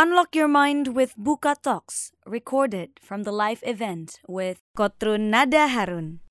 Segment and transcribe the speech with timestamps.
[0.00, 6.24] Unlock your mind with Buka Talks, recorded from the live event with Kotrun Nada Harun.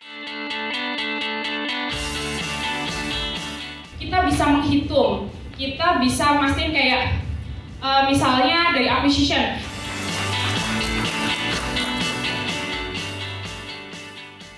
[4.02, 7.22] Kita bisa menghitung, kita bisa mastiin kayak
[7.78, 9.62] uh, misalnya dari acquisition.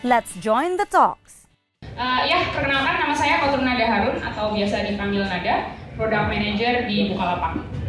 [0.07, 1.51] Let's join the talks.
[1.99, 7.11] Uh, ya, perkenalkan nama saya Kotrun Nada Harun atau biasa dipanggil Nada, Product Manager di
[7.11, 7.80] Bukalapak.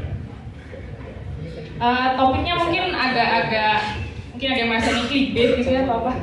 [1.83, 3.99] Uh, topiknya mungkin agak-agak
[4.31, 6.15] mungkin ada merasa ini clickbait gitu ya atau apa.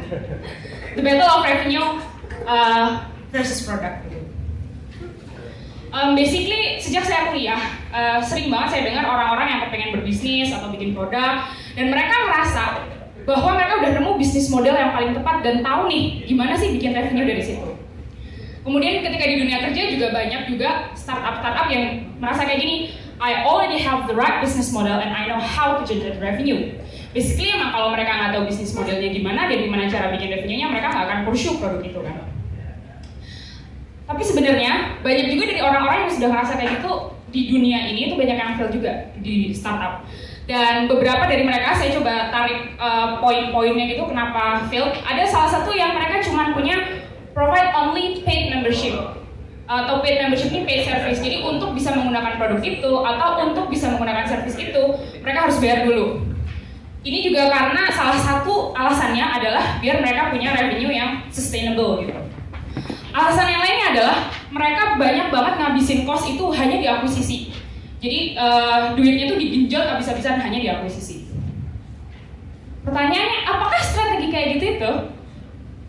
[0.95, 1.99] The battle of revenue
[2.47, 3.03] uh,
[3.35, 4.07] versus product.
[5.89, 7.59] Um, basically sejak saya kuliah
[7.91, 12.63] uh, sering banget saya dengar orang-orang yang kepengen berbisnis atau bikin produk dan mereka merasa
[13.26, 16.95] bahwa mereka udah nemu bisnis model yang paling tepat dan tahu nih gimana sih bikin
[16.95, 17.70] revenue dari situ.
[18.63, 22.76] Kemudian ketika di dunia kerja juga banyak juga startup startup yang merasa kayak gini
[23.19, 26.79] I already have the right business model and I know how to generate revenue.
[27.11, 30.87] Basically emang kalau mereka nggak tahu bisnis modelnya gimana dan gimana cara bikin revenue-nya, mereka
[30.95, 32.15] nggak akan pursue produk itu kan.
[34.07, 36.91] Tapi sebenarnya banyak juga dari orang-orang yang sudah ngerasa kayak gitu
[37.29, 40.07] di dunia ini itu banyak yang fail juga di startup.
[40.49, 44.89] Dan beberapa dari mereka saya coba tarik uh, poin-poinnya gitu kenapa fail.
[45.05, 49.18] Ada salah satu yang mereka cuma punya provide only paid membership
[49.70, 51.21] atau paid membership ini paid service.
[51.21, 54.84] Jadi untuk bisa menggunakan produk itu atau untuk bisa menggunakan service itu,
[55.21, 56.26] mereka harus bayar dulu.
[57.05, 62.17] Ini juga karena salah satu alasannya adalah biar mereka punya revenue yang sustainable gitu.
[63.13, 64.17] Alasan yang lainnya adalah
[64.50, 67.53] mereka banyak banget ngabisin cost itu hanya di akuisisi.
[68.01, 71.29] Jadi uh, duitnya itu digenjot habis-habisan hanya di akuisisi.
[72.83, 74.91] Pertanyaannya, apakah strategi kayak gitu itu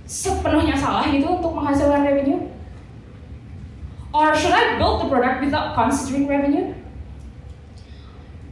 [0.04, 2.50] sepenuhnya salah gitu untuk menghasilkan revenue?
[4.12, 6.74] Or should I build the product without considering revenue?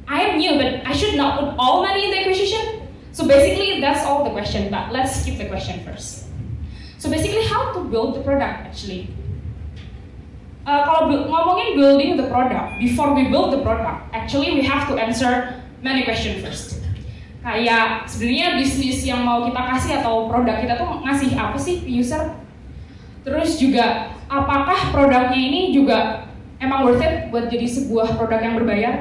[0.06, 2.88] I am new, but I should not put all money in the acquisition.
[3.12, 6.26] So basically, that's all the question, but let's skip the question first.
[6.98, 9.10] So basically, how to build the product actually?
[10.68, 15.00] Uh, kalau ngomongin building the product, before we build the product, actually we have to
[15.00, 16.78] answer many questions first.
[17.40, 22.36] Kayak sebenarnya bisnis yang mau kita kasih atau produk kita tuh ngasih apa sih user?
[23.24, 26.28] Terus juga apakah produknya ini juga
[26.60, 28.94] emang worth it buat jadi sebuah produk yang berbayar?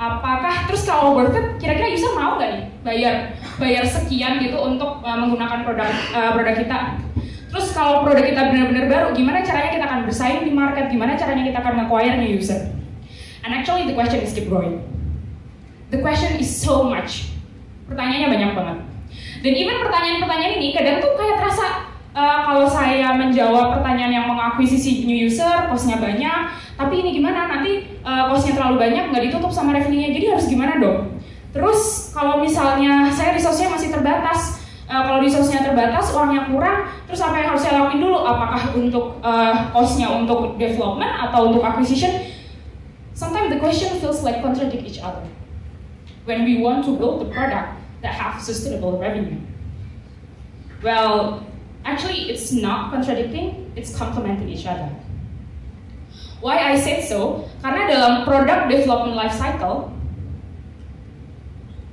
[0.00, 3.14] Apakah terus kalau worth it, kira-kira user mau nggak nih bayar
[3.60, 6.78] bayar sekian gitu untuk uh, menggunakan produk uh, produk kita?
[7.50, 10.88] Terus kalau produk kita benar-benar baru, gimana caranya kita akan bersaing di market?
[10.88, 12.72] Gimana caranya kita akan acquire new user?
[13.44, 14.80] And actually the question is keep growing.
[15.90, 17.34] The question is so much.
[17.90, 18.78] Pertanyaannya banyak banget.
[19.42, 25.06] Dan even pertanyaan-pertanyaan ini kadang tuh kayak terasa uh, kalau saya menjawab pertanyaan yang mengakuisisi
[25.06, 26.40] new user, costnya banyak,
[26.74, 30.78] tapi ini gimana nanti uh, costnya terlalu banyak nggak ditutup sama revenue-nya, jadi harus gimana
[30.78, 31.18] dong?
[31.50, 37.34] Terus kalau misalnya saya resource-nya masih terbatas, uh, kalau resource-nya terbatas, uangnya kurang, terus apa
[37.42, 38.18] yang harus saya lakuin dulu?
[38.22, 42.30] Apakah untuk uh, cost-nya untuk development atau untuk acquisition?
[43.14, 45.26] Sometimes the question feels like contradict each other.
[46.24, 49.40] When we want to build the product that have sustainable revenue.
[50.80, 51.44] Well,
[51.84, 54.88] Actually, it's not contradicting, it's complementing each other.
[56.40, 57.48] Why I said so?
[57.60, 59.92] Karena dalam product development life cycle,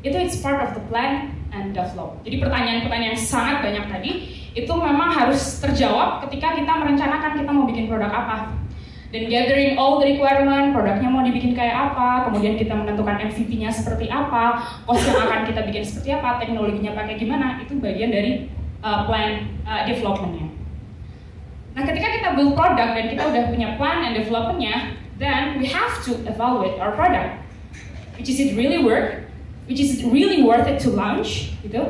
[0.03, 2.19] itu it's part of the plan and develop.
[2.23, 4.11] Jadi pertanyaan-pertanyaan yang sangat banyak tadi,
[4.55, 8.37] itu memang harus terjawab ketika kita merencanakan kita mau bikin produk apa.
[9.07, 14.11] Dan gathering all the requirement, produknya mau dibikin kayak apa, kemudian kita menentukan MVP-nya seperti
[14.11, 18.51] apa, cost yang akan kita bikin seperti apa, teknologinya pakai gimana, itu bagian dari
[18.83, 20.47] uh, plan uh, developmentnya.
[21.77, 26.01] Nah, ketika kita build product dan kita udah punya plan and developmentnya, then we have
[26.01, 27.38] to evaluate our product.
[28.17, 29.29] Which is it really work?
[29.69, 31.53] Which is it really worth it to launch?
[31.61, 31.81] Gitu.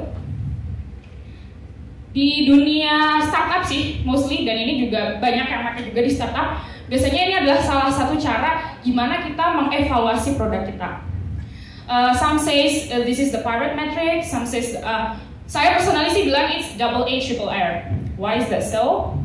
[2.12, 6.60] Di dunia startup sih, mostly dan ini juga banyak yang pakai juga di startup.
[6.92, 11.04] Biasanya ini adalah salah satu cara gimana kita mengevaluasi produk kita.
[11.88, 15.16] Uh, some says uh, this is the pirate metric, some says uh,
[15.48, 17.88] saya personally sih bilang it's double A triple R.
[18.20, 19.16] Why is that so?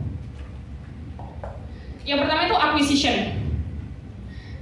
[2.06, 3.16] Yang pertama itu acquisition.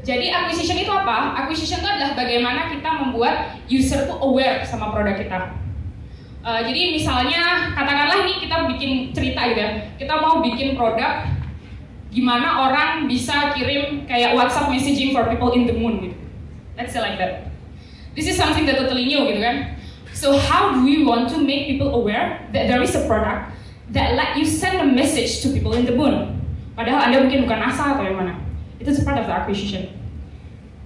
[0.00, 1.36] Jadi acquisition itu apa?
[1.44, 5.38] Acquisition itu adalah bagaimana kita membuat user tuh aware sama produk kita.
[6.40, 9.70] Uh, jadi misalnya katakanlah ini kita bikin cerita gitu ya.
[10.00, 11.28] Kita mau bikin produk
[12.08, 16.16] gimana orang bisa kirim kayak WhatsApp messaging for people in the moon gitu.
[16.80, 17.52] Let's say like that.
[18.16, 19.79] This is something that totally new gitu kan.
[20.12, 23.56] So how do we want to make people aware that there is a product
[23.90, 26.40] that let you send a message to people in the moon?
[26.76, 28.34] Padahal Anda mungkin bukan NASA atau yang mana.
[28.80, 29.90] Itu part of the acquisition.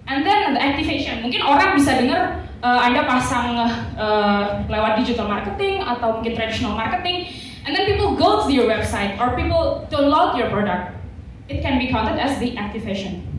[0.05, 3.57] And then the activation, mungkin orang bisa dengar uh, Anda pasang
[3.97, 7.33] uh, lewat digital marketing atau mungkin traditional marketing,
[7.65, 10.93] and then people go to your website or people download your product.
[11.49, 13.34] It can be counted as the activation.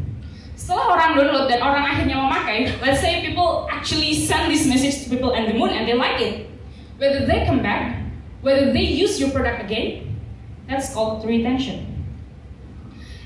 [0.55, 5.11] Setelah orang download dan orang akhirnya memakai, let's say people actually send this message to
[5.11, 6.47] people on the moon and they like it.
[6.95, 7.99] Whether they come back,
[8.39, 10.15] whether they use your product again,
[10.63, 11.83] that's called retention.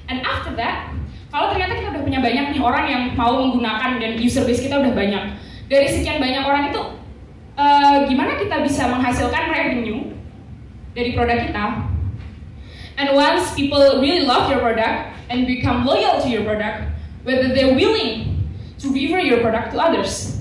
[0.09, 0.89] And after that,
[1.29, 4.81] kalau ternyata kita udah punya banyak nih orang yang mau menggunakan dan user base kita
[4.81, 5.37] udah banyak,
[5.69, 6.81] dari sekian banyak orang itu,
[7.53, 10.17] uh, gimana kita bisa menghasilkan revenue
[10.97, 11.65] dari produk kita?
[12.97, 16.89] And once people really love your product and become loyal to your product,
[17.23, 18.47] whether they're willing
[18.79, 20.39] to refer your product to others.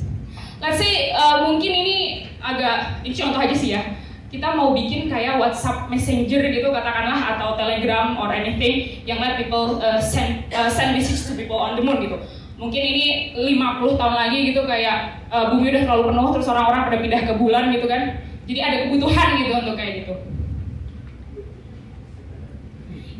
[0.58, 1.96] Let's say uh, mungkin ini
[2.42, 3.82] agak ini contoh aja sih ya
[4.28, 9.80] kita mau bikin kayak WhatsApp Messenger gitu katakanlah atau Telegram or anything yang let people
[9.80, 12.20] uh, send uh, send message to people on the moon gitu.
[12.60, 13.06] Mungkin ini
[13.38, 17.32] 50 tahun lagi gitu kayak uh, bumi udah terlalu penuh terus orang-orang pada pindah ke
[17.40, 18.02] bulan gitu kan.
[18.44, 20.14] Jadi ada kebutuhan gitu untuk kayak gitu.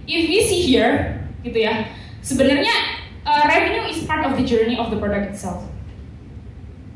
[0.08, 1.88] If we see here gitu ya,
[2.20, 2.98] sebenarnya
[3.28, 5.69] uh, revenue is part of the journey of the product itself.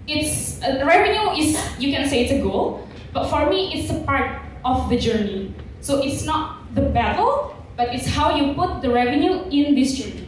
[0.09, 4.01] It's uh, revenue is you can say it's a goal, But for me, it's a
[4.09, 5.55] part of the journey.
[5.81, 10.25] So it's not the battle, but it's how you put the revenue in this journey.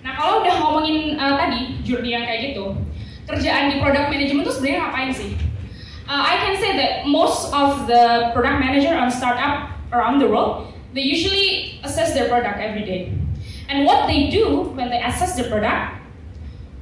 [0.00, 2.72] Nah kalau udah ngomongin uh, tadi journey yang kayak gitu,
[3.26, 5.30] kerjaan di product management itu sebenarnya ngapain sih?
[6.06, 10.70] Uh, I can say that most of the product manager on startup around the world,
[10.94, 13.10] they usually assess their product every day.
[13.66, 15.98] And what they do when they assess the product,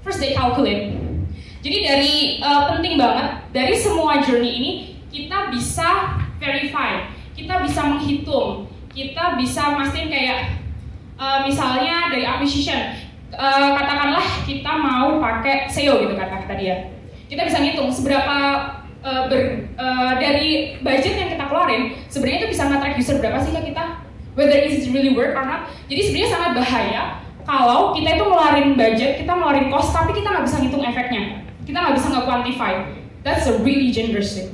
[0.05, 1.05] first they calculate
[1.65, 2.15] jadi dari
[2.45, 4.71] uh, penting banget dari semua journey ini
[5.09, 10.61] kita bisa verify, kita bisa menghitung, kita bisa mastiin kayak
[11.17, 13.01] uh, misalnya dari acquisition,
[13.33, 16.93] uh, katakanlah kita mau pakai SEO gitu kata kata dia.
[17.33, 18.37] Kita bisa ngitung seberapa
[19.01, 23.57] uh, ber, uh, dari budget yang kita keluarin, sebenarnya itu bisa nge-track user berapa sih
[23.57, 24.04] kita,
[24.35, 25.71] whether is it really work or not.
[25.91, 27.03] Jadi sebenarnya sangat bahaya
[27.47, 31.23] kalau kita itu ngeluarin budget, kita ngeluarin cost, tapi kita nggak bisa ngitung efeknya.
[31.65, 32.73] Kita nggak bisa nggak quantify
[33.25, 34.53] that's a really generous thing.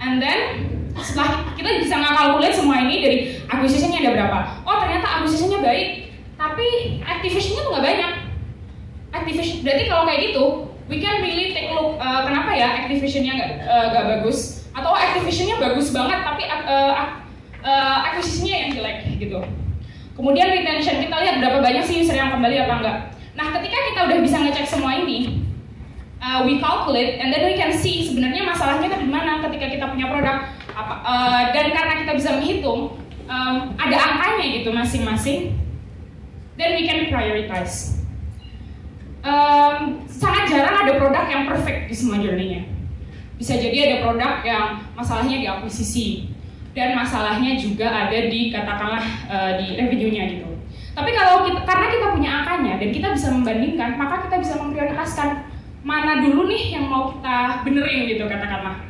[0.00, 0.66] And then
[0.96, 4.38] setelah kita bisa nggak semua ini dari acquisitionnya ada berapa.
[4.64, 6.08] Oh ternyata acquisitionnya baik
[6.40, 8.12] tapi activationnya tuh nggak banyak.
[9.10, 10.44] Activation berarti kalau kayak gitu
[10.88, 14.64] we can really take look uh, kenapa ya activationnya nggak uh, bagus?
[14.72, 17.19] Atau activationnya bagus banget tapi uh,
[17.62, 19.40] uh, acquisitionnya yang jelek gitu
[20.14, 22.98] kemudian retention kita lihat berapa banyak sih user yang kembali apa enggak
[23.40, 25.46] Nah, ketika kita udah bisa ngecek semua ini,
[26.18, 29.84] uh, we calculate and then we can see sebenarnya masalahnya kan di mana ketika kita
[29.88, 30.36] punya produk
[30.74, 35.56] apa uh, dan karena kita bisa menghitung um, ada angkanya gitu masing-masing,
[36.58, 37.96] then we can prioritize.
[39.20, 42.64] Um, sangat jarang ada produk yang perfect di semua journey-nya.
[43.36, 44.64] Bisa jadi ada produk yang
[44.96, 46.29] masalahnya di akuisisi
[46.70, 50.48] dan masalahnya juga ada di katakanlah uh, di revenue-nya gitu.
[50.94, 55.28] Tapi kalau kita, karena kita punya angkanya dan kita bisa membandingkan, maka kita bisa memprioritaskan
[55.80, 58.84] mana dulu nih yang mau kita benerin gitu katakanlah.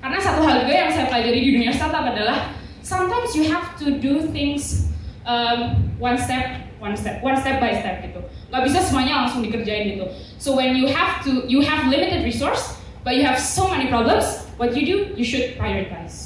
[0.00, 2.52] Karena satu hal juga yang saya pelajari di dunia startup adalah
[2.84, 4.88] sometimes you have to do things
[5.24, 8.20] um, one step, one step, one step by step gitu.
[8.52, 10.06] Gak bisa semuanya langsung dikerjain gitu.
[10.40, 14.48] So when you have to, you have limited resource, but you have so many problems,
[14.56, 16.23] what you do, you should prioritize.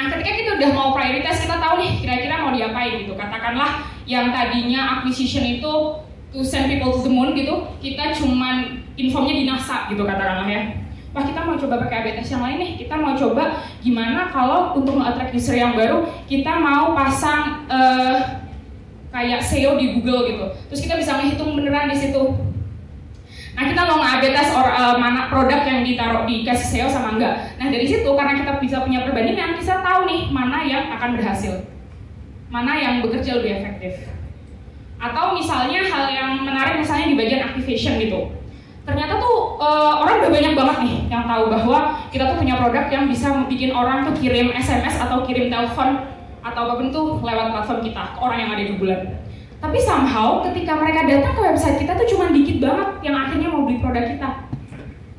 [0.00, 3.12] Nah, ketika kita udah mau prioritas, kita tahu nih kira-kira mau diapain gitu.
[3.12, 6.00] Katakanlah yang tadinya acquisition itu
[6.32, 10.72] to send people to the moon gitu, kita cuman informnya di NASA gitu katakanlah ya.
[11.12, 14.96] Wah kita mau coba pakai AB yang lain nih, kita mau coba gimana kalau untuk
[14.96, 18.40] nge-attract user yang baru, kita mau pasang uh,
[19.12, 20.46] kayak SEO di Google gitu.
[20.72, 22.40] Terus kita bisa menghitung beneran di situ
[23.60, 27.20] Nah kita mau nge tes or, uh, mana produk yang ditaruh di kasih SEO sama
[27.20, 27.60] enggak.
[27.60, 31.68] Nah dari situ karena kita bisa punya perbandingan, kita tahu nih mana yang akan berhasil,
[32.48, 34.08] mana yang bekerja lebih efektif.
[34.96, 38.32] Atau misalnya hal yang menarik misalnya di bagian activation gitu.
[38.88, 42.88] Ternyata tuh uh, orang udah banyak banget nih yang tahu bahwa kita tuh punya produk
[42.88, 46.00] yang bisa bikin orang tuh kirim SMS atau kirim telepon
[46.40, 49.20] atau apa pun tuh lewat platform kita ke orang yang ada di bulan.
[49.60, 53.68] Tapi somehow ketika mereka datang ke website kita tuh cuma dikit banget yang akhirnya mau
[53.68, 54.28] beli produk kita.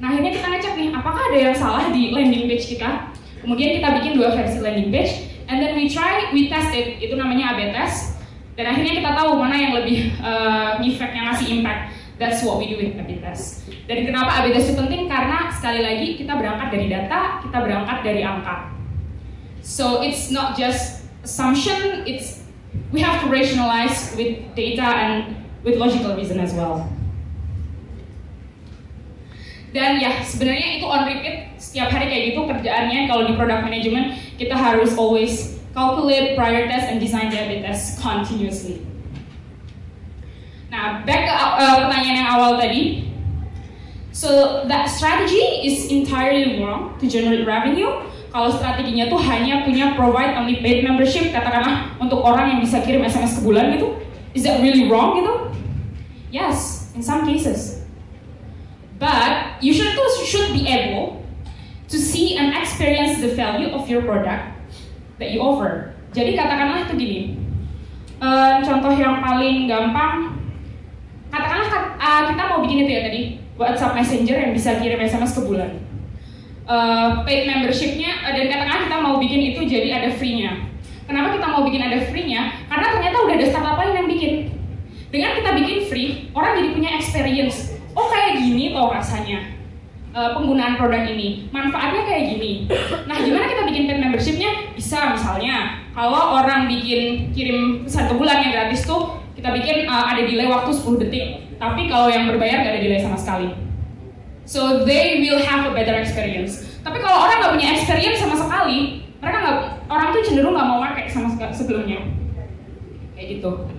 [0.02, 3.14] Nah akhirnya kita ngecek nih, apakah ada yang salah di landing page kita?
[3.46, 7.14] Kemudian kita bikin dua versi landing page, and then we try, we test it, itu
[7.14, 8.18] namanya A/B test.
[8.58, 11.94] Dan akhirnya kita tahu mana yang lebih uh, effect, yang ngasih impact.
[12.18, 13.70] That's what we do with A/B test.
[13.86, 15.06] Dan kenapa A/B test itu penting?
[15.06, 18.74] Karena sekali lagi kita berangkat dari data, kita berangkat dari angka.
[19.62, 22.41] So it's not just assumption, it's
[22.92, 26.88] we have to rationalize with data and with logical reason as well.
[29.72, 34.20] Dan ya sebenarnya itu on repeat setiap hari kayak gitu kerjaannya kalau di product management
[34.36, 38.84] kita harus always calculate, prioritize, and design the A/B test continuously.
[40.68, 43.08] Nah, back ke uh, pertanyaan yang awal tadi.
[44.12, 48.04] So that strategy is entirely wrong to generate revenue.
[48.32, 53.04] Kalau strateginya tuh hanya punya provide only paid membership, katakanlah untuk orang yang bisa kirim
[53.04, 54.00] SMS ke bulan gitu.
[54.32, 55.52] Is that really wrong gitu?
[56.32, 57.84] Yes, in some cases.
[58.96, 59.92] But you should
[60.24, 61.28] should be able
[61.92, 64.56] to see and experience the value of your product
[65.20, 65.92] that you offer.
[66.16, 67.20] Jadi katakanlah itu gini,
[68.24, 70.40] uh, contoh yang paling gampang,
[71.28, 73.22] katakanlah uh, kita mau bikin itu ya tadi
[73.60, 75.81] WhatsApp Messenger yang bisa kirim SMS ke bulan.
[76.72, 80.72] Uh, paid membershipnya uh, dan katakanlah kita mau bikin itu jadi ada free-nya.
[81.04, 82.64] Kenapa kita mau bikin ada free-nya?
[82.72, 84.34] Karena ternyata udah ada startup lain yang bikin.
[85.12, 89.52] Dengan kita bikin free, orang jadi punya experience oh kayak gini loh rasanya
[90.16, 92.52] uh, penggunaan produk ini manfaatnya kayak gini
[93.08, 98.52] nah gimana kita bikin paid membershipnya bisa misalnya kalau orang bikin kirim ke bulan yang
[98.56, 101.28] gratis tuh kita bikin uh, ada delay waktu 10 detik
[101.60, 103.52] tapi kalau yang berbayar gak ada delay sama sekali
[104.46, 109.06] so they will have a better experience tapi kalau orang nggak punya experience sama sekali
[109.22, 109.58] mereka nggak
[109.90, 112.02] orang tuh cenderung nggak mau pakai sama sebelumnya
[113.14, 113.70] kayak gitu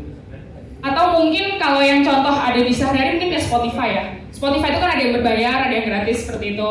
[0.82, 4.04] atau mungkin kalau yang contoh ada di sehari-hari mungkin kayak Spotify ya.
[4.34, 6.70] Spotify itu kan ada yang berbayar, ada yang gratis seperti itu.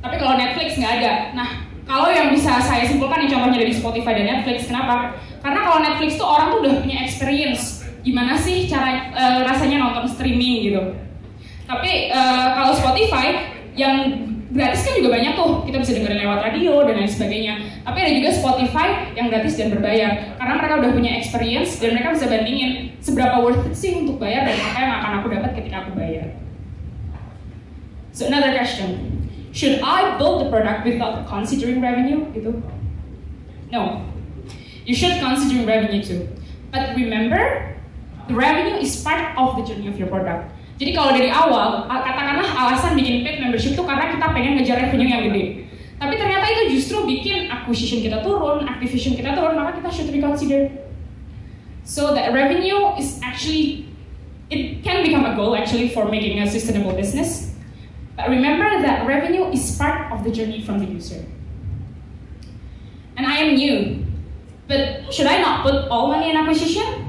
[0.00, 1.12] Tapi kalau Netflix nggak ada.
[1.36, 1.48] Nah,
[1.84, 5.20] kalau yang bisa saya simpulkan yang contohnya dari Spotify dan Netflix, kenapa?
[5.44, 10.08] Karena kalau Netflix tuh orang tuh udah punya experience gimana sih cara uh, rasanya nonton
[10.08, 10.82] streaming gitu.
[11.72, 15.64] Tapi uh, kalau Spotify yang gratis kan juga banyak tuh.
[15.64, 17.54] Kita bisa dengerin lewat radio dan lain sebagainya.
[17.82, 20.36] Tapi ada juga Spotify yang gratis dan berbayar.
[20.36, 24.44] Karena mereka udah punya experience dan mereka bisa bandingin seberapa worth it sih untuk bayar
[24.44, 26.36] dan apa yang akan aku dapat ketika aku bayar.
[28.12, 29.08] So another question.
[29.52, 32.28] Should I build the product without considering revenue?
[32.36, 32.60] Gitu.
[33.72, 34.04] No.
[34.84, 36.28] You should consider revenue too.
[36.72, 37.72] But remember
[38.28, 40.52] the revenue is part of the journey of your product
[40.82, 45.06] jadi kalau dari awal, katakanlah alasan bikin paid membership itu karena kita pengen ngejar revenue
[45.06, 45.70] yang gede.
[45.94, 50.74] Tapi ternyata itu justru bikin acquisition kita turun, activation kita turun, maka kita should reconsider.
[51.86, 53.94] So that revenue is actually,
[54.50, 57.54] it can become a goal actually for making a sustainable business.
[58.18, 61.22] But remember that revenue is part of the journey from the user.
[63.14, 64.02] And I am new,
[64.66, 67.06] but should I not put all money in acquisition?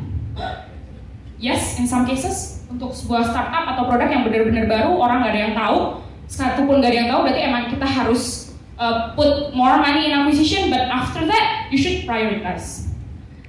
[1.41, 5.41] Yes, in some cases untuk sebuah startup atau produk yang benar-benar baru orang nggak ada
[5.45, 5.77] yang tahu
[6.25, 8.21] satu pun nggak ada yang tahu berarti emang kita harus
[8.81, 12.89] uh, put more money in acquisition but after that you should prioritize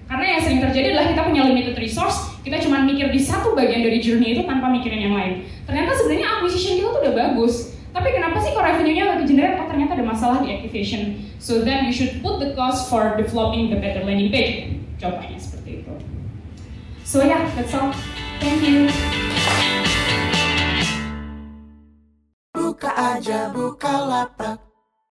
[0.04, 3.80] karena yang sering terjadi adalah kita punya limited resource kita cuma mikir di satu bagian
[3.80, 8.10] dari journey itu tanpa mikirin yang lain ternyata sebenarnya acquisition kita tuh udah bagus tapi
[8.10, 9.54] kenapa sih kok revenue-nya nggak generate?
[9.62, 11.30] Oh ternyata ada masalah di activation.
[11.38, 14.82] So then you should put the cost for developing the better landing page.
[14.98, 15.94] Contohnya seperti itu.
[17.06, 17.94] So yeah, that's all.
[18.44, 18.84] Thank you.
[22.52, 24.73] Buka aja, buka lapak.